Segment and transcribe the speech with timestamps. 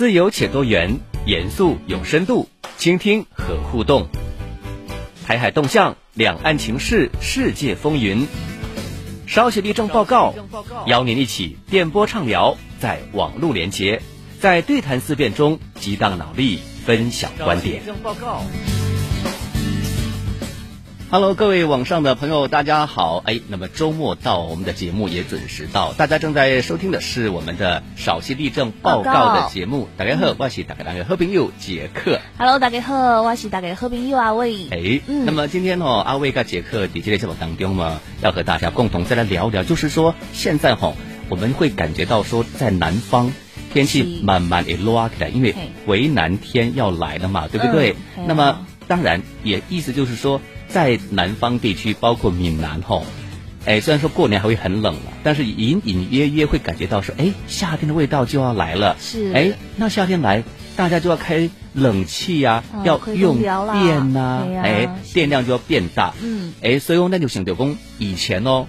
[0.00, 4.08] 自由且多元，严肃有深度，倾听和互动。
[5.26, 8.26] 台海动向，两岸情势，世界风云。
[9.26, 10.32] 稍写立正报告，
[10.86, 14.00] 邀您一起电波畅聊，在网络连接，
[14.40, 17.82] 在对谈思辨中激荡脑力，分享观点。
[21.12, 23.20] Hello，各位网上的朋友，大家好！
[23.26, 25.92] 哎，那么周末到，我们的节目也准时到。
[25.92, 29.88] 大家正在收听的是我们的少息立正报告的节目。
[29.96, 32.20] 大家好，我是大家大家好朋友杰克。
[32.38, 34.68] Hello，大家好，我是大家好朋友阿伟。
[34.70, 40.92] 哎，那么今天哦，阿伟跟杰克在这个节目当中嘛，要和大家共同再来聊聊，就是说现在哈，
[41.28, 43.32] 我们会感觉到说，在南方
[43.72, 45.56] 天气慢慢的落起来，因为
[45.88, 47.96] 回南天要来了嘛，对不对？
[48.28, 50.40] 那么当然也意思就是说。
[50.70, 53.04] 在南方地区，包括闽南吼，
[53.66, 58.96] 哎，虽然说过年还会很冷了，但是隐隐约约会感觉到说，哎，夏天的味道就要来了。
[59.00, 59.32] 是。
[59.32, 60.42] 哎，那夏天来，
[60.76, 66.14] 大家就要开冷气呀，要用电呐，哎，电量就要变大。
[66.22, 66.54] 嗯。
[66.62, 68.66] 哎，所以那就想着讲，以前哦。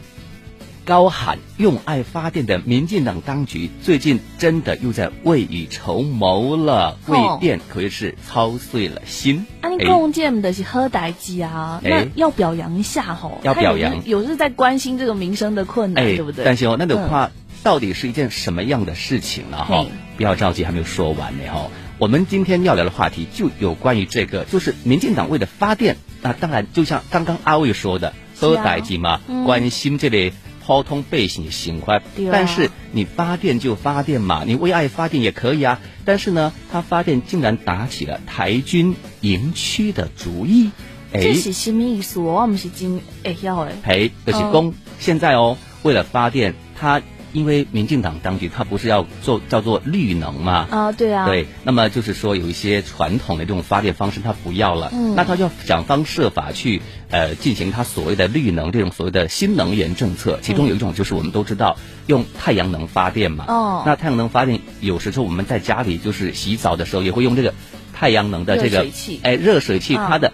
[0.83, 9.45] 高喊用爱发电的民进党当局，最近真的又在未雨绸缪了，为电可谓是操碎了心。
[9.61, 16.43] 啊，你共建的是喝代机啊，那要表扬一下吼，要表扬，有是在关心这个民生的困难，对不对？
[16.43, 17.31] 但是哦，那的话
[17.63, 19.57] 到底是一件什么样的事情呢？
[19.63, 19.85] 哈，
[20.17, 21.67] 不要着急，还没有说完呢哈。
[21.99, 30.33] 我们今天要聊的话题就有关于这个，就是民进党为了发电，那当然就像刚刚阿卫说的，喝代机嘛，关心这类。
[30.65, 35.79] 抛通背心心怀，但是你发电就发电嘛，你为爱发电也可以啊。
[36.05, 40.71] 但是呢，他发电竟然打起了台军营区的主意，
[41.13, 42.19] 哎，这是什么意思？
[42.19, 43.73] 我唔是真会晓诶。
[43.83, 47.01] 哎，就是讲现在哦，为了发电，他。
[47.33, 50.67] 因为民进党当局他不是要做叫做绿能嘛？
[50.69, 51.25] 啊，对啊。
[51.25, 60.39] 对，那么就是说有一些传统的这种发电方式他不要了，嗯，那他就要想方设法去呃进行他所谓的绿能这种所谓的新能源政策。
[60.41, 63.45] 其中有一种就是我们都知道用太阳能发电嘛。
[63.47, 63.83] 哦。
[63.85, 67.53] 那太阳能发电有时候我们在家里就是洗澡的时候也会用这个
[67.93, 68.87] 太阳能的这个
[69.23, 70.33] 哎热水器，它的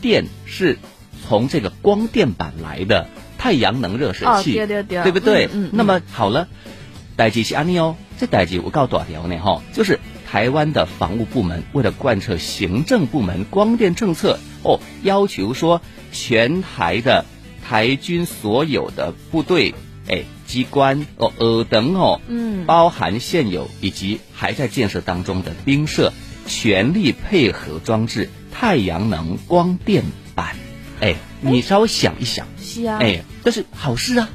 [0.00, 0.78] 电是
[1.26, 3.06] 从这个光电板来的。
[3.38, 5.48] 太阳能热水器，对不对？
[5.52, 6.48] 嗯那么好了，
[7.16, 7.96] 代际是安尼哦。
[8.18, 17.24] 这代际我告诉大家呢，哈，就是台湾的防务部门为了贯彻行政部门光电政策哦，要求说全台的
[17.66, 19.74] 台军所有的部队、
[20.08, 26.12] 哎机关哦、呃等哦，嗯，包含现有以及还在建设当中的兵舍，
[26.46, 30.04] 全力配合装置太阳能光电
[30.34, 30.56] 板。
[31.00, 32.46] 哎，你稍微想一想。
[32.60, 34.28] 是啊哎，这是好事啊！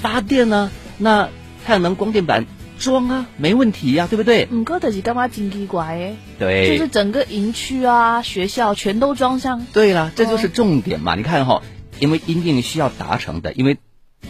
[0.00, 1.28] 发电呢，那
[1.64, 2.46] 太阳能光电板
[2.78, 4.48] 装啊，没问题呀，对不对？
[4.50, 6.16] 嗯，哥就是干嘛真奇怪哎？
[6.38, 9.66] 对，就是整个营区啊、学校全都装上。
[9.72, 11.14] 对了，这就是重点嘛！
[11.16, 11.62] 你看哈，
[11.98, 13.76] 因为一定需要达成的，因为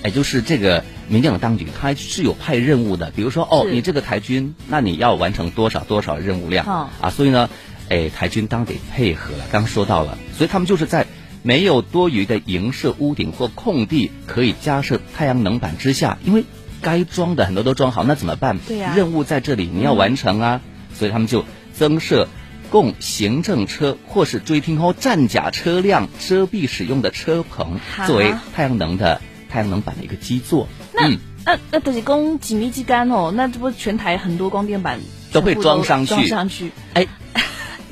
[0.02, 7.10] 哎，就是这个民进党当局他是有派任务的，比如说哦，你这个台军，那你要完成多少多少任务量啊？
[7.10, 7.48] 所以呢，
[7.88, 9.44] 哎，台军当得配合了。
[9.52, 11.06] 刚刚说到了，所以他们就是在。
[11.46, 16.44] 没有多余的营舍屋顶或空地可以加设太阳能板之下，因为
[16.82, 18.58] 该装的很多都装好，那怎么办？
[18.66, 20.60] 对呀，任务在这里，你要完成啊，
[20.92, 22.26] 所以他们就增设
[22.68, 30.66] 供行政车或是追听后战甲车辆遮蔽使用的车棚，作为太阳能的太阳能板的一个基座。
[30.92, 31.10] 那
[31.44, 34.98] 那那都是供几米几杆哦，那这不全台很多光电板
[35.30, 37.06] 都会装上去，装上去，哎，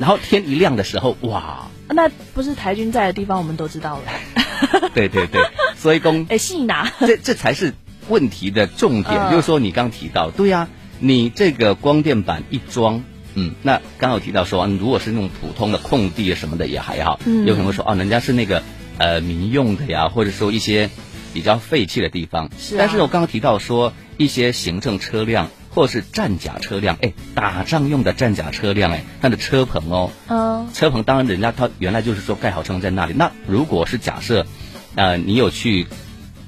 [0.01, 1.69] 然后天一亮的时候，哇！
[1.89, 4.91] 那不是台军在的地方，我们都知道了。
[4.95, 5.43] 对对对，
[5.77, 7.75] 所以公哎，信拿这这才是
[8.09, 9.31] 问题的重点。
[9.31, 10.69] 就是说，你刚提到，对呀，
[10.99, 13.03] 你这个光电板一装，
[13.35, 18.63] 嗯，那刚有提到说，如果是那种普通的空地什么的也还好，有可能说哦，人家是那个
[18.99, 20.91] 呃民用的呀，或者说一些
[21.33, 22.51] 比较废弃的地方。
[22.59, 25.51] 是，但是我刚刚提到说一些行政车辆。
[25.75, 33.13] 或是战甲车辆，哎，打仗用的战甲车辆，哎，它的车棚哦，嗯，车棚当然人家他原来就是说盖好车在那里。
[33.13, 34.47] 那如果是假设，
[34.95, 35.89] 呃，你有去，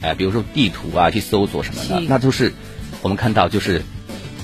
[0.00, 2.52] 呃，比如说地图啊去搜索什么的，那就是
[3.02, 3.82] 我们看到就是，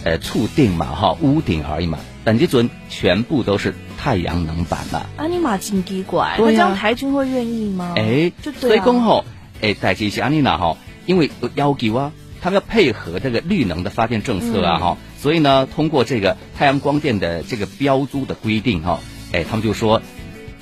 [0.03, 5.07] 呃，触定嘛哈，屋顶而已嘛，等这尊全部都是太阳能板了。
[5.17, 7.95] 啊，你马真奇怪，那这样台军会愿意吗？
[7.97, 9.25] 哎，所以讲吼，
[9.61, 10.77] 哎，代志是安尼娜哈，
[11.07, 12.11] 因为要求啊。
[12.43, 18.99] 他们要配合这个绿能的发电政策啊，哈，所以呢，通过这个太阳光电的这个标租的规定，哈，
[19.33, 20.03] 哎，他们就说，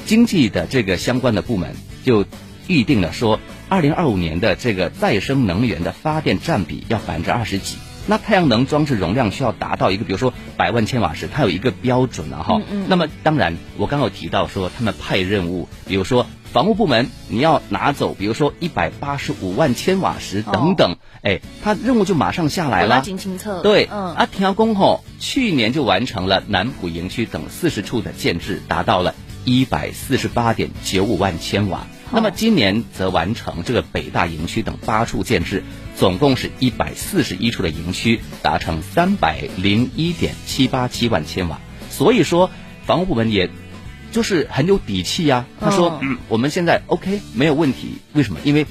[0.05, 1.75] 经济的这个相关的部门
[2.05, 2.27] 就
[2.69, 3.41] 预定了说，
[3.71, 12.61] 二零二五年的这个再生能源的发电占比要百分之二十几，那太阳能装置容量需要达到一个，比如说百万千瓦时，它有一个标准了哈。
[12.89, 23.03] 那么当然，我刚刚有提到说他们派任务，比如说防务部门你要拿走，比如说一百八十五万千瓦时等等，哎，他任务就马上下来了。
[23.03, 23.63] 清测。
[23.63, 29.15] 对，嗯，啊，调工吼去年就完成了南浦营区等四十处的建制，达到了
[29.45, 31.87] 一百四十八点九五万千瓦。
[32.11, 35.63] 那么今年则完成这个北大营区等八处建制。
[35.97, 41.61] 总共是一百四十一处的营区，达成三百零一点七八七万千瓦。
[41.91, 42.51] 所以说，
[42.87, 43.51] 房屋部门也
[44.11, 45.47] 就是很有底气呀。
[45.61, 47.95] 他说：“嗯，我们现在 OK，没有问题。
[48.13, 48.41] 为什么？
[48.45, 48.67] 因为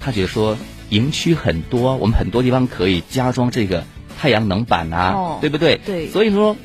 [0.00, 0.56] 他觉得说
[0.90, 3.84] 营区很多，我们很多地方可以加装这个
[4.18, 5.80] 太阳能板啊，对不对？
[5.84, 6.08] 对。
[6.08, 6.56] 所以说，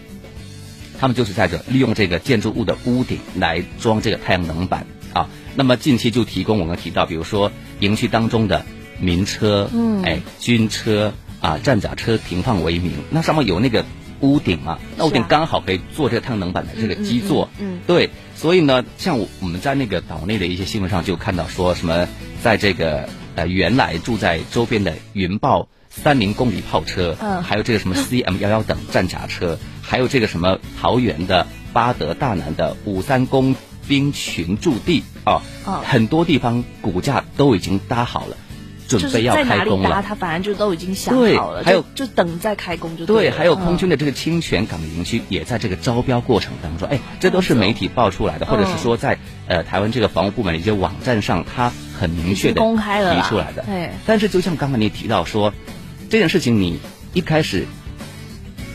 [1.00, 5.30] 他们就是在这利用这个建筑物的屋顶来装这个太阳能板啊。
[5.56, 8.66] 那么近期就提供我们提到，比如说营区当中的。
[9.02, 13.86] 民车，嗯，哎，军车啊，战甲车停放为名，那上面有那个
[14.22, 22.08] 屋顶嘛，那屋顶刚好可以做这个太阳能板的这个基座，嗯，对，所以呢，像我我们在那个岛内的一些新闻上就看到说什么，
[22.42, 33.56] 在这个呃原来住在周边的云豹三零公里炮车，嗯，还有这个什么 CM 幺幺等战甲车，还有这个什么桃园的巴德大南的五三工
[33.88, 35.42] 兵群驻地啊，
[35.86, 38.38] 很多地方骨架都已经搭好了。
[38.98, 43.30] 准备要开工了，他反正就都已经想好了，还有就等在开工就对。
[43.30, 53.64] 还有空军的这个清泉港营区也在这个招标过程当中，哎，这都是媒体爆出来的，或者是说在呃台湾这个防务部门的一些网站上，他很明确的公开了提出来的。
[53.64, 55.54] 对但是就像刚刚你提到说，
[56.10, 56.80] 这件事情你
[57.14, 57.68] 一开始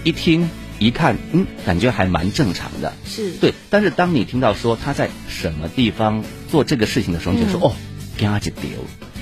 [0.04, 3.52] 一听一看，嗯，感觉还蛮正常的，是对。
[3.70, 7.72] 但是当你听到说他在什么地方做这个事情的时候，你就说哦，
[8.16, 8.68] 嘎子丢，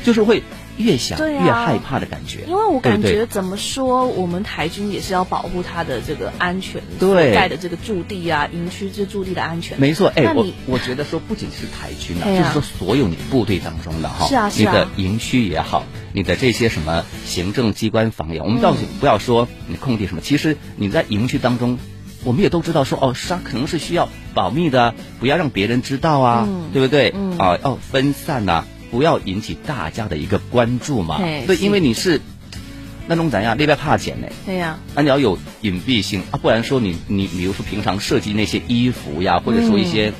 [0.04, 0.42] 就是会。
[0.76, 7.34] 越想越害怕的感觉，因为我感觉怎么说，我们台军也是要保护他的这个安全，对。
[7.34, 9.80] 盖的这个驻地啊，营区这驻地的安全。
[9.80, 21.78] 没错，哎，我我觉得说不仅是台军啊，就是说所有你部队当中的哈，是啊，你的营区也好，你的这些什么行政机关房也，我们倒是不要说你空地什么，其实你在营区当中，
[22.24, 27.14] 我们也都知道说哦，它可能是需要保密的，不要让别人知道啊，对不对？
[27.38, 28.64] 啊，要分散呐。
[28.92, 32.20] 不要引起大家的一个关注嘛，对，因为你是
[33.08, 34.28] 那种怎样，那边怕钱呢？
[34.44, 40.12] 对呀，那你要有隐蔽性啊，不然说你你比如说平常设计那些衣服呀，或者说一些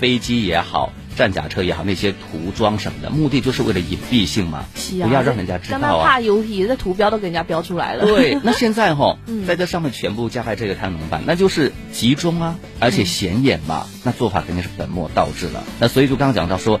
[0.00, 6.04] 飞机也好、战甲车也好，那些涂装什么的，目的就是为了隐蔽性嘛，不要让人家知道啊。
[6.04, 8.06] 怕油皮，这图标都给人家标出来了。
[8.06, 15.64] 对，那现在哈， 在这上面全部加盖这个太阳能板，那就是集中啊，而且显眼嘛，那做法肯定是本末倒置了。
[15.80, 16.80] 那所以就刚刚讲到说。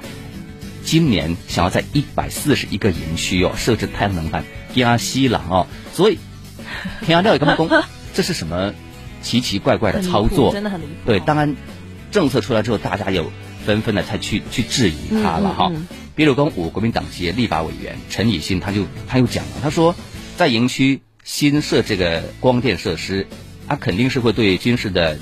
[0.86, 4.44] 今年想要在一百四十一个营区哦设置太阳能板
[4.74, 6.18] 压西朗哦，所以
[7.00, 7.68] 平阳料理干工，
[8.14, 8.72] 这是什么
[9.20, 10.52] 奇奇怪怪的操作？
[10.52, 10.92] 真的很离谱。
[11.04, 11.56] 对，当然
[12.12, 13.32] 政策出来之后，大家有
[13.64, 15.72] 纷纷的才去去质疑他了哈。
[16.14, 19.96] 比如跟，五国民党籍立法委员陈以信他就他又讲了，他说
[20.36, 23.26] 在营区新设这个光电设施，
[23.66, 25.18] 它肯定是会对军事的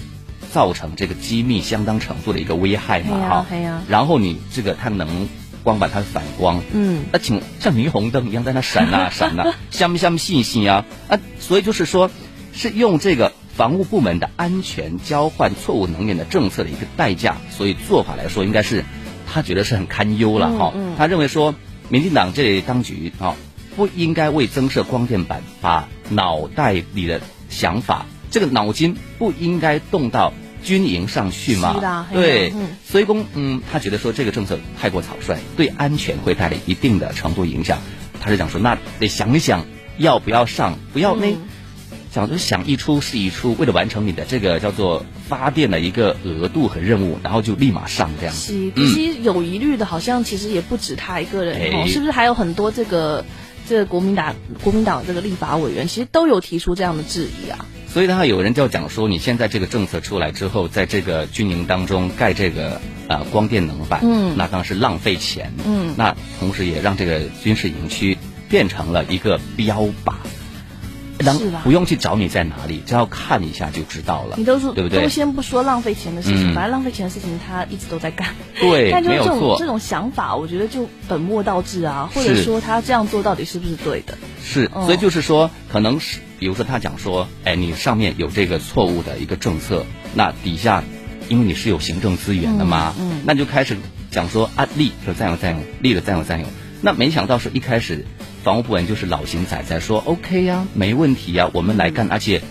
[0.53, 3.47] 造成这个机密相当程度的一个危害嘛哈。
[3.89, 5.27] 然后你这个太阳能。
[5.65, 10.85] 光板它反光，嗯，那请像霓虹灯一样在那闪呐 闪呐，相不相信息啊？
[11.09, 12.11] 啊，所以就是说，
[12.53, 18.85] 是用这个防务部门的安全交换错误能源的政策的一个代价，所以做法来说，应该是
[19.27, 20.75] 他觉得是很堪忧了哈。
[20.97, 21.55] 他认为说，
[21.89, 23.35] 民进党这当局啊，
[23.75, 30.33] 不应该为增设光电板把脑袋里的想法，这个脑筋不应该动到。
[30.65, 32.07] 军营上去嘛？
[32.13, 32.53] 对，
[32.85, 37.79] 所以公嗯，他觉得说这个政策太过草率，对安全会带来一定的程度影响。
[38.21, 39.67] 他是想说，那得想一想
[39.99, 41.37] 要不要上，不要那
[42.11, 48.35] 想就想一出是一出，为了完成你的这个叫做发电的一个额度和任务，然后就立马上这样。
[48.35, 53.25] 是其实有疑虑的，好像其实也不止他一个人哦，是不是还有很多这个
[53.69, 57.67] 这个国民党国民党这个立法委员，其实都有提出这样的质疑啊。
[57.95, 70.15] 所以的话，有人就要讲说，你现在这个政策出来之后，在这个军营当中盖这个呃光电能板，嗯，那当然是浪费钱，嗯，那同时也让这个军事营区变成了一个标靶。
[71.23, 71.61] 是吧？
[71.63, 74.35] 不用去找你在哪里，只要看一下就知道了。
[74.37, 75.05] 你都是对不对？
[75.05, 78.35] 都先不说浪费钱的事情，反正浪费钱的事情他一直都在干。
[78.61, 79.57] 对， 没有错。
[79.57, 84.19] 这种想法，我觉得就本末倒置啊，或者说他这样做到底是不是对的？
[84.45, 90.85] 是，所以就是说，可能是比如说他讲说，哎，你上面有这个错误的一个政策，那底下
[91.31, 93.79] 因为你是有行政资源的嘛，嗯，那就开始
[94.11, 96.47] 讲说啊，利就占有占有，利的占有占有。
[96.83, 98.05] 那没想到是一开始
[98.43, 102.09] 房屋部门就是老型仔仔说 OK 呀，没问题呀，我们来干。
[102.09, 102.43] 而且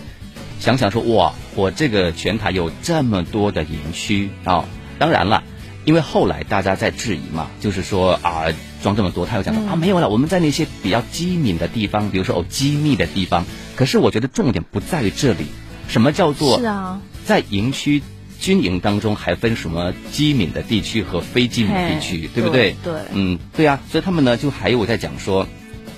[0.58, 4.64] 想想说哇，我这个全台有这么多的营区啊，
[4.98, 5.44] 当然了，
[5.84, 8.44] 因为后来大家在质疑嘛，就是说啊，
[8.82, 13.44] 装这么多，他又讲说啊没有了，我们在那些比较机敏的地方，比如说哦机密的地方。
[13.76, 15.46] 可是我觉得重点不在于这里，
[15.88, 18.02] 什么叫做是啊，在营区。
[18.40, 22.76] 军营当中还分什么机敏的地区和非机敏地区，对不对？
[22.84, 25.46] 对，嗯，对啊，所以他们呢就还有在讲说，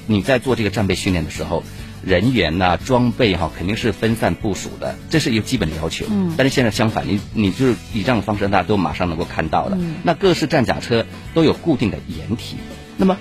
[0.07, 1.64] 你在做这个战备训练的时候，
[2.07, 6.07] 人员呐、装备哈肯定是分散部署的，这是一个基本的要求。
[6.09, 9.77] 嗯，但是现在相反，你你就是以这样的方式，大家都马上能够看到了。
[9.81, 12.57] 嗯，那各式战甲车都有固定的掩体，
[12.97, 13.19] 那么。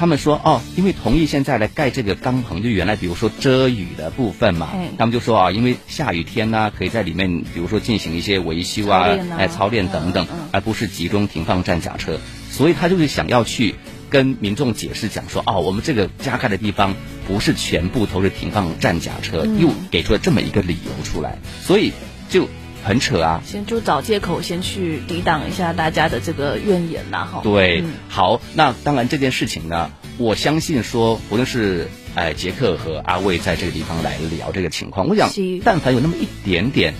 [0.00, 13.74] 他们说哦，因为同意现在来盖这个钢棚，就原来比如说遮雨的部分嘛，他们就说啊，因为下雨天呢，可以在里面比如说进行一些维修啊，哎操练等等，而不是集中停放战甲车，所以他就是想要去
[14.10, 16.94] 跟民众解释讲说哦，我们这个加盖的地方
[17.26, 21.92] 不是全部都是停放战甲车，又给出了这么一个理由出来，所以
[22.28, 22.48] 就。
[22.84, 23.42] 很扯啊！
[23.44, 27.40] 先就找借口，先去抵挡一下大家的这个怨言呐，哈。
[27.42, 35.28] 对，好，那当然这件事情呢，我相信说，无论是哎杰克和阿卫在这个地方来聊这个情况，我想，
[35.64, 36.94] 但凡有那么一点点，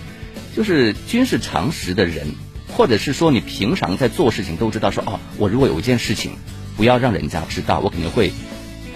[0.55, 2.35] 就是军事常识的人，
[2.77, 6.33] 或者是说你平常在做事情都知道说，哦，我如果有一件事情，
[6.79, 8.33] 不要让人家知道，我肯定会。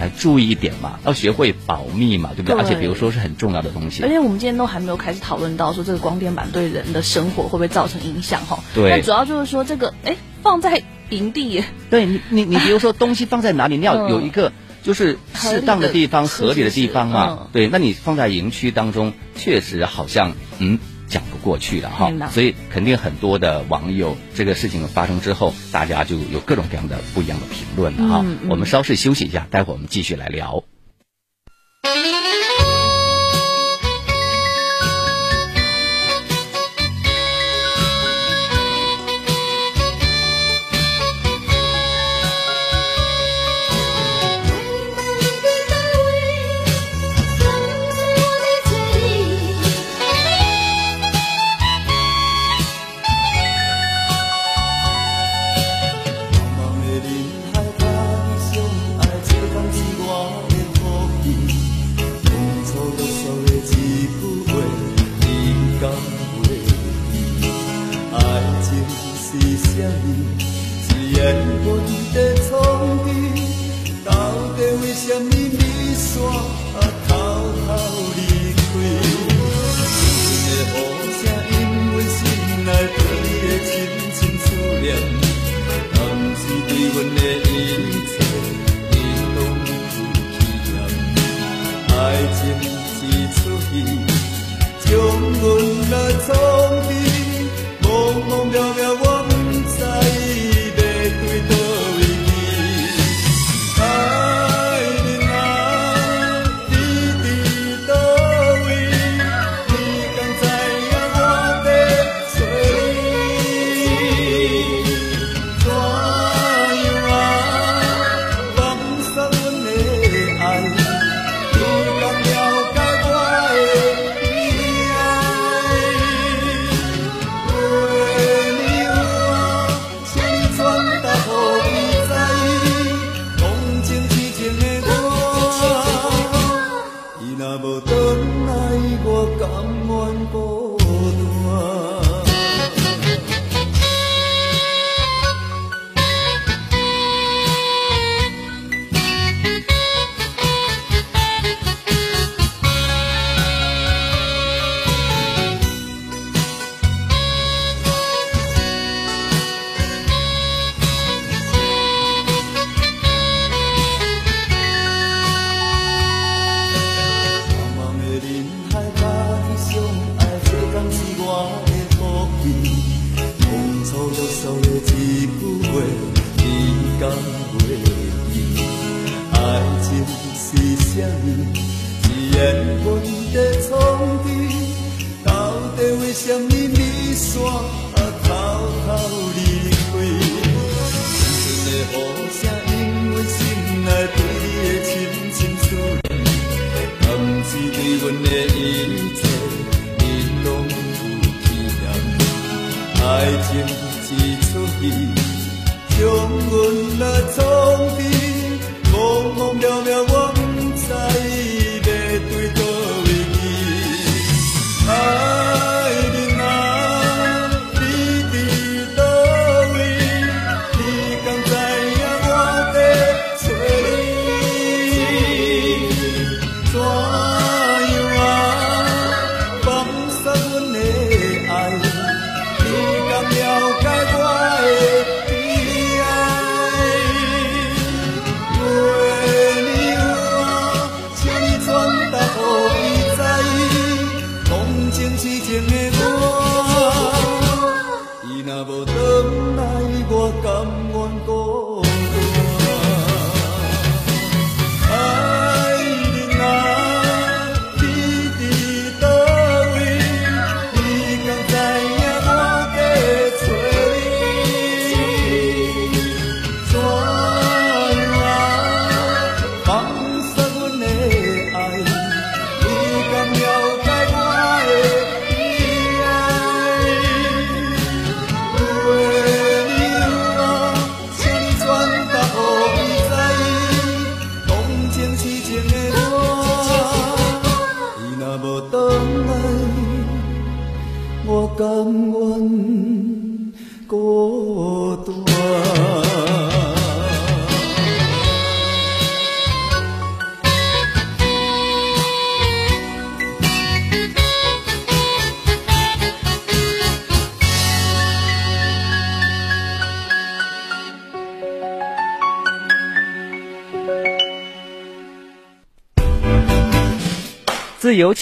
[0.00, 2.58] 来注意一点嘛，要学会保密嘛，对不对？
[2.58, 4.02] 而且比如说是很重要的东西。
[4.02, 8.58] 而且我们今天都还没有开始讨论到说这个光电板对人的生活会不会造成影响哈。
[8.74, 8.90] 对。
[8.90, 11.62] 那主要就是说这个，哎，放在营地。
[11.90, 17.46] 对你，你你比如说东西放在哪里，你要有一个就是适当的地方、合理的地方嘛。
[17.52, 20.80] 对，那你放在营区当中，确实好像嗯。
[21.12, 28.24] 讲不过去的哈，所以肯定很多的网友这个事情发生之后，大家就有各种各样的不一样的评论了哈。
[28.48, 30.64] 我们稍事休息一下，待会儿我们继续来聊。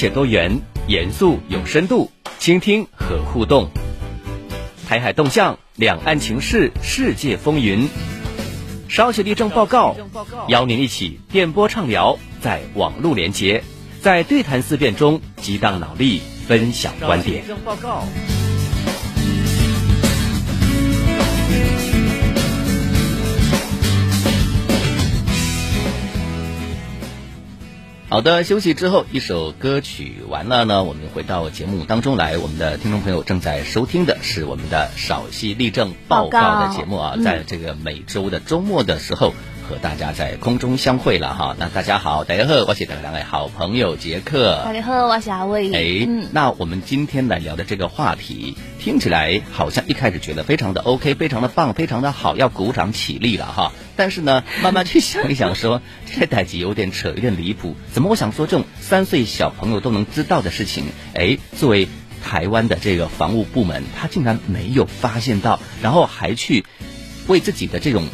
[0.00, 3.68] 且多元，严肃有深度，倾听和互动。
[4.88, 7.86] 台海动向，两岸情势，世界风云。
[8.88, 9.94] 稍息立正报告，
[10.48, 13.62] 邀您一起电波畅聊，在网络连接，
[14.00, 17.44] 在对谈思辨中激荡脑力，分享观点。
[28.10, 32.38] 好的，休息之后，一首歌曲完了呢，我们回到节目当中来。
[32.38, 39.32] 我们的听众朋友正在收听的是我们的少息立正报告的节目啊，在这个每周的周末的时候。
[39.70, 45.72] 和大家在空中相会了哈，那大家好，大家好，我是大家两位好朋友杰克，大家好，我是阿伟。
[45.72, 53.70] 哎，那我们今天来聊的这个话题，听起来好像一开始觉得非常的 OK，非常的棒，非常的好，要鼓掌起立了哈。
[54.00, 55.82] 但是呢，慢慢去想一想，说
[56.18, 57.76] 这代际有点扯，有点离谱。
[57.92, 61.86] 怎么我想说这种三岁小朋友都能知道的事情，哎，作为
[62.24, 66.64] 台湾的这个防务部门，他竟然没有发现到，然后还去
[67.26, 68.04] 为自己的这种。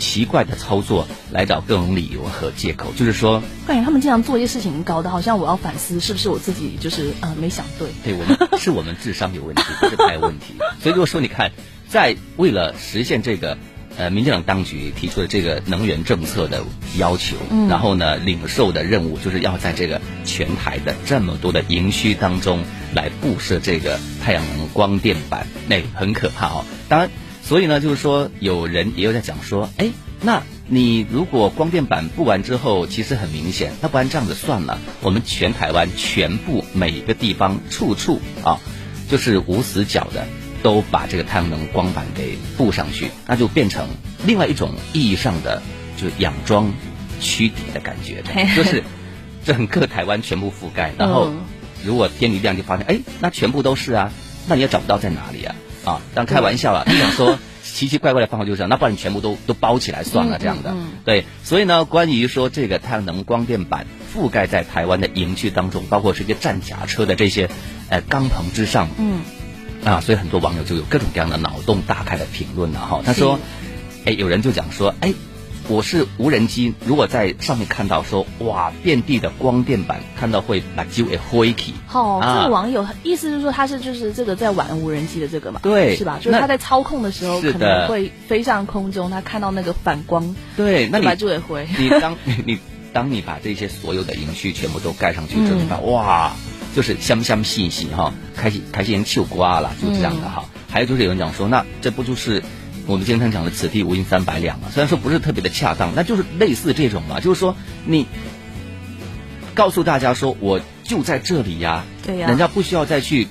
[0.00, 7.88] 奇怪的操作来找各种理由和借口，就是说，感觉他们经常做一些事情，搞得好像我要反思，是不是我自己就是呃没想对？
[8.04, 10.54] 对我们是我们智商有问题，不是他有问题。
[10.80, 11.50] 所以如果说你看，
[11.88, 13.58] 在为了实现这个
[13.98, 16.64] 呃民进党当局提出的这个能源政策的
[16.96, 17.36] 要求，
[17.68, 22.62] 然后呢领受的任务就是要在这个全台的这么多的营区当中
[22.94, 26.64] 来布设这个太阳能光电板，那很可怕哦。
[26.88, 27.10] 当然。
[27.40, 29.88] 所以呢，就是说，有人也有在讲说，哎，
[30.20, 38.60] 那你如果光电板布完之后，其实很明显，那不然这样子算了，我们全台湾全部每一个地方处处啊，
[39.08, 40.26] 就是无死角的
[40.62, 43.88] 都把这个太阳能光板给布上去，那就变成
[44.26, 45.62] 另外一种意义上的
[45.96, 46.72] 就是养装
[47.20, 48.22] 躯体的感觉，
[48.56, 48.82] 就是
[49.44, 51.32] 整个台湾全部覆盖，然后
[51.84, 54.12] 如果天一亮就发现，哎，那全部都是啊，
[54.46, 55.54] 那你也找不到在哪里啊。
[55.84, 60.74] 啊，当开玩笑了，你想说奇奇怪怪的方法就是这样，那不然你全部都都包起来算了这样的。
[61.04, 67.48] 对，所以呢，关于说这个太阳能光电板覆盖在台湾的营区当中，包括这些战甲车的这些
[67.88, 69.20] 呃钢棚之上，嗯，
[69.84, 73.00] 啊，所以很多网友就有各种各样的脑洞大开的评论了哈。
[73.04, 73.38] 他说，
[74.04, 75.14] 哎，有人就讲说，哎。
[75.70, 81.74] 我是无人机，如果在上面看到说哇，遍地的光电板，看到会把机尾灰起。
[81.92, 85.60] 哦，这个网友意思就是说他是就是这个在玩无人机的这个嘛？
[85.62, 86.18] 对，是吧？
[86.22, 91.68] 就是他在操控的时候可能会飞上空中，他看到那个反光，对，那你把机尾灰。
[91.78, 92.58] 你当 你你
[92.94, 96.32] 当你把这些所有的营区全部都盖上去之后，哇，
[96.78, 100.44] 就是香香细细哈，开心开心秋瓜了，就这样的哈。
[100.70, 102.40] 还有就是有人讲说，那这不就是？
[102.86, 108.06] 我们经常讲的“此地无银三百两”嘛，虽然说不是特别的恰当，那就是类似这种嘛，就是说你
[109.56, 113.26] 告诉大家说我就在这里呀，对呀，人家不需要再去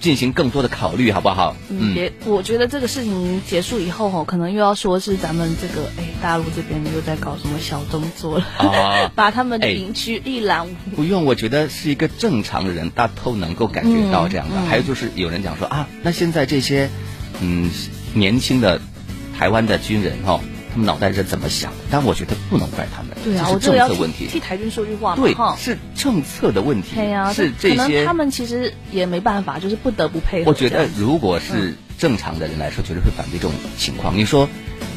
[0.00, 1.56] 进行更多的考虑，好不好？
[1.68, 10.96] 嗯，别，我觉得这个事情结束以后哈，可能又要说是咱们这个哎，大陆这边又在搞什么小动作了，啊， 把他们的营区一览无。
[10.96, 14.60] 不用，我觉得是一个正常的人，大都能够感觉到这样的。
[14.68, 16.88] 还有就是有人讲说啊，那现在这些
[17.40, 17.70] 嗯。
[18.14, 18.80] 年轻的
[19.38, 21.72] 台湾的军人哈，他们脑袋是怎么想？
[21.90, 24.26] 但我觉得不能怪他们，对啊，我政策问题。
[24.26, 26.94] 替台军说句话，对，是政策的问题。
[26.94, 28.04] 对呀，是这些。
[28.04, 30.50] 他们其实也没办法，就是不得不配合。
[30.50, 34.16] 我觉得，如果是正常的人来说，绝对会反对这种情况。
[34.16, 34.48] 你说，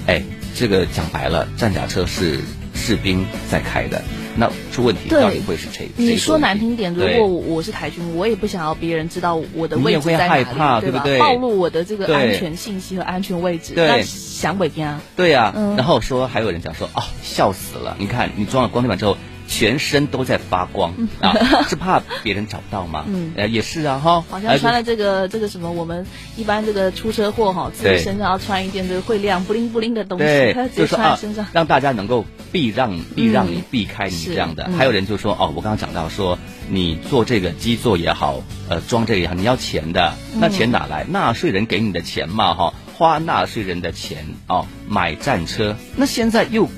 [0.07, 0.23] 哎，
[0.55, 2.39] 这个讲白了，战甲车是
[2.73, 4.01] 士兵在开的。
[4.37, 5.89] 那出问题到底会是谁？
[5.97, 10.45] 你说难听点，如果我是台军，我也不想要别人知道我的位置在哪里，
[10.79, 11.03] 对吧？
[11.19, 15.01] 暴露我的这个安全信息和安全位置，那想北边啊？
[15.17, 17.97] 对呀，然后说还有人讲说，哦，笑死了！
[17.99, 19.17] 你看你装了光电板之后。
[19.51, 21.35] 全身都在发光啊，
[21.67, 23.03] 是怕别人找不到吗？
[23.07, 24.23] 嗯，呃，也是啊，哈。
[24.29, 34.69] 好像穿了这个这个什么，我们一般这个出车祸哈，自己身上要穿一件这个会亮不灵不灵的东西，他直接穿身上，让大家能够避让避让你避开你这样的。
[34.77, 41.03] 还有人就说哦，我刚刚讲到说，你做这个基座也好，呃，装这个也好，你要钱的，那钱哪来？
[41.03, 46.69] 纳税人给你的钱嘛，哈，花纳税人的钱哦，买战车，那现在又。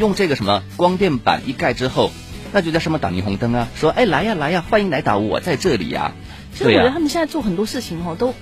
[0.00, 2.10] 用这个什么光电板一盖之后，
[2.52, 3.68] 那就叫什么打霓虹灯啊？
[3.76, 6.14] 说哎来呀来呀，欢迎来打，我在这里呀。
[6.54, 8.34] 其实我觉得他们现在做很多事情哦，都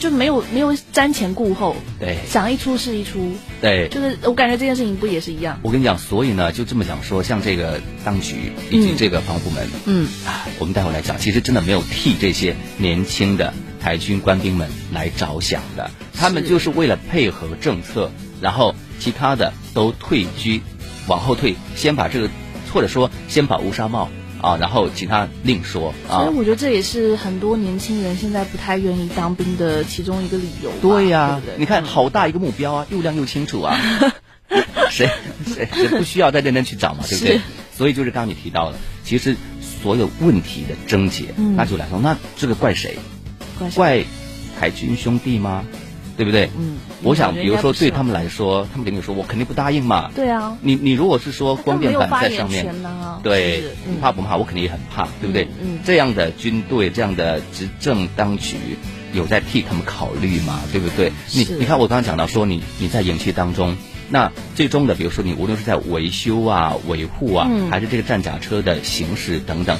[0.00, 3.30] 就没有没有瞻前顾后，对，想一出是一出，
[3.60, 5.60] 对，就是我感觉这件事情不也是一样？
[5.62, 20.60] 我跟你讲，所以呢，就这么讲说，像这个当局以及这个防部门，嗯啊，我们待会来讲，其实真的没有替这些年轻的台军官兵们来着想的，他们就是为了配合政策，然后其他的都退居。
[21.08, 22.30] 往后退，先把这个，
[22.72, 24.08] 或者说先把乌纱帽
[24.40, 26.22] 啊，然后其他另说啊。
[26.22, 30.70] 所以我觉得这也是很多年轻人现在不太愿意当兵的其中一个理由。
[30.80, 33.76] 对呀，对你看好大一个目标啊，又亮又清楚啊，
[34.90, 35.08] 谁
[35.46, 37.40] 谁谁不需要再认真去找嘛，对不对？
[37.76, 39.36] 所以就是刚刚你提到了，其实
[39.82, 42.98] 所有问题的症结，那就来说，那这个怪谁？
[43.74, 44.04] 怪
[44.58, 45.64] 海军兄弟吗？
[46.18, 46.50] 对不对？
[46.58, 50.10] 嗯，我想，比如说对他们来说，他们肯定说，我肯定不答应嘛。
[50.16, 52.74] 对啊，你你如果是说光电板在上面，
[53.22, 54.36] 对，你怕不怕？
[54.36, 55.46] 我肯定也很怕，对不对？
[55.62, 58.56] 嗯，这样的军队，这样的执政当局，
[59.12, 60.60] 有在替他们考虑嘛？
[60.72, 61.12] 对不对？
[61.32, 63.76] 你你看，我刚刚讲到说，你你在演戏当中，
[64.10, 69.78] 那最终的，比如说你无论是在维修啊、维护啊，还是这个战甲车的行驶等等，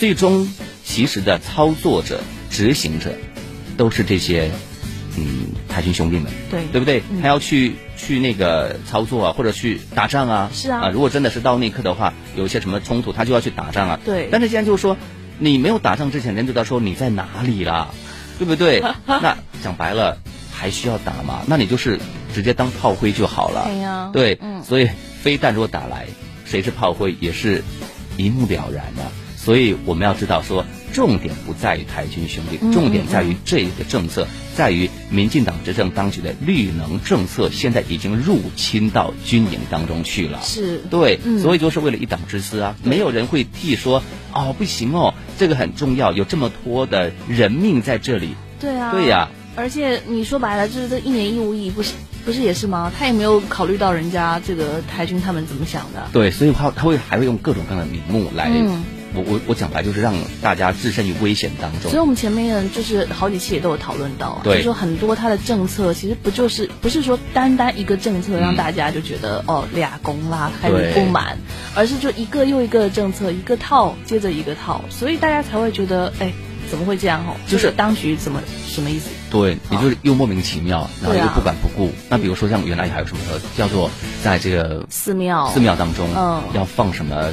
[0.00, 3.14] 最终其实的操作者、执行者，
[3.76, 4.50] 都是这些。
[5.16, 7.02] 嗯，海军兄弟们，对对不对？
[7.22, 10.50] 他要去去那个操作啊，或者去打仗啊。
[10.52, 10.80] 是啊。
[10.80, 14.00] 啊，如果真的是到那一刻的话，有一些什么冲突，他就要去打仗啊。
[14.04, 14.28] 对。
[14.30, 14.96] 但是现在就是说，
[15.38, 17.88] 你没有打仗之前，人就知道说你在哪里啦，
[18.38, 18.82] 对不对？
[19.06, 20.18] 那讲白了，
[20.52, 21.42] 还需要打吗？
[21.46, 21.98] 那你就是
[22.34, 23.64] 直接当炮灰就好了。
[23.66, 24.10] 对呀。
[24.12, 24.62] 对，嗯。
[24.62, 24.88] 所以
[25.22, 26.06] 飞弹如果打来，
[26.44, 27.64] 谁是炮灰也是
[28.16, 29.02] 一目了然的。
[29.46, 40.40] 所以我们要知道说，重点不在于台军兄弟，重点在于这个政策，在于民进党执政当局的绿能政策，现在已经入侵到军营当中去了。
[40.42, 48.30] 是对，所以就是为了一党之私啊，没有人会替说哦，不行哦，这个很重要，有这么多的人命在这里。
[48.58, 49.28] 对啊，对呀。
[49.54, 51.92] 而且你说白了，就是这一年义务役，不是
[52.24, 52.92] 不是也是吗？
[52.98, 56.08] 他也没有考虑到人家这个台军他们怎么想的。
[56.12, 58.50] 对，所以他他会还会用各种各样的名目来。
[59.16, 61.90] 我我我讲白就是让大家置身于危险当中。
[61.90, 71.38] 所以我们前面就是好几期也都有讨论到，就是说很多他的政策其实不就是不是说单单一个政策让大家就觉得哦俩公啦开始不满，
[71.74, 76.32] 而是就一个又一个的政策一个套接着一个套，所以大家才会觉得哎
[76.70, 77.34] 怎么会这样哦？
[77.46, 79.08] 就是当局怎么什么意思？
[79.30, 81.90] 对，也就是又莫名其妙，然后又不管不顾。
[82.08, 83.22] 那比如说像原来还有什么
[83.56, 83.90] 叫做
[84.22, 86.08] 在这个寺庙寺庙当中
[86.54, 87.32] 要放什么？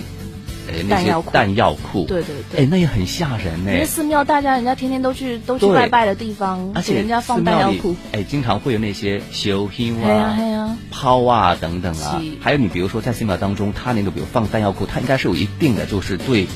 [0.90, 3.72] 弹药库，弹药库，对对对，哎，那也很吓人呢。
[3.72, 12.22] 因为寺庙，大家人家天天都去都去拜拜的地方，而且人家放弹药库，哎，经常会有那些修心啊、抛啊等等啊。
[12.42, 16.48] 还有你比如说在寺庙当中，他那个比如放弹药库，他应该是有一定的就是对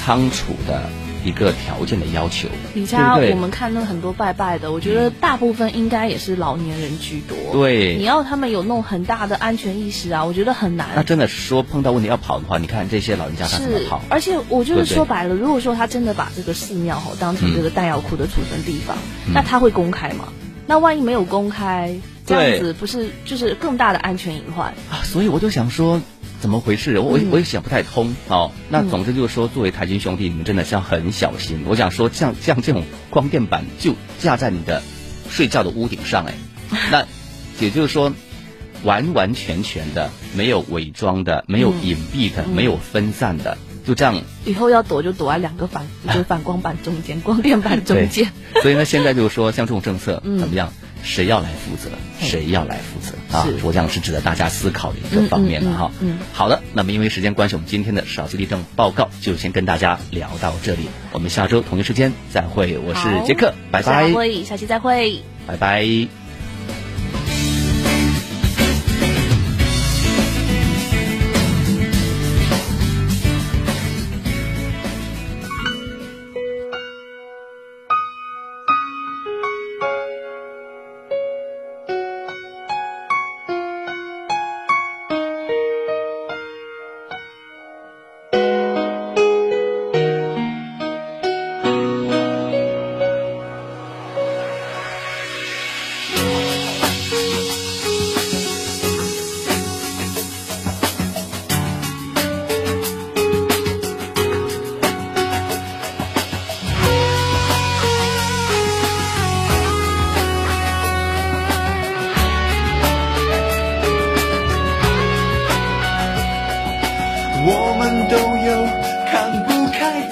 [0.00, 0.82] 仓储的。
[1.28, 7.36] 一个条件的要求，你家，我们看到很多拜拜的，我觉得大部分应该也是老年人居多。
[7.52, 10.88] 对，你要他们有那种很大的安全意识啊，我觉得很难。
[10.96, 14.00] 那真的是说碰到问题要跑的话，你看这些老人家他怎么跑？
[14.08, 18.96] 而且我就是说白了，如果说他真的把这个寺庙吼当成这个弹药库的储存地方，
[19.34, 20.32] 那他会公开吗？
[20.66, 25.04] 那万一没有公开，这样子不是就是更大的安全隐患啊？
[25.04, 26.00] 所以我就想说。
[26.40, 26.98] 怎么回事？
[26.98, 28.14] 我我也想不太通。
[28.28, 31.64] 哦，那总之就是说，作为台军兄弟，你们真的是要很小心。
[31.66, 34.82] 我想说，像像这种光电板就架在你的
[35.28, 36.34] 睡觉的屋顶上，哎，
[36.92, 37.04] 那
[37.60, 38.12] 也就是说，
[38.84, 44.22] 完完全全的没有伪装的，没有隐蔽的，没有分散的，就这样。
[44.44, 48.30] 以后要躲就躲在两个反，就反光板中间，光电板中间。
[48.62, 50.72] 所以呢，现在就是说，像这种政策怎么样？
[51.02, 51.90] 谁要来负责？
[52.20, 53.46] 谁要来负责啊？
[53.62, 55.90] 我想是值得大家思考的一个方面了哈。
[56.00, 60.88] 嗯，好的，那么因为时间关系，我们今天的少息地震报告就先跟大家聊到这里。
[61.12, 64.12] 我们下周同一时间再会，我是杰克，拜拜。
[64.44, 66.17] 下期再会，拜拜。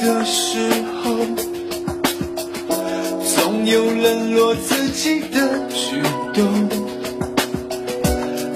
[0.06, 0.70] 的时
[1.02, 1.16] 候
[3.24, 6.00] 总有冷落自己的举
[6.32, 6.68] 动。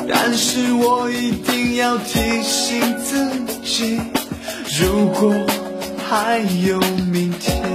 [0.08, 3.28] 但是我一定要提醒自
[3.64, 3.98] 己
[4.80, 5.34] 如果
[6.08, 6.78] 还有
[7.10, 7.69] 明天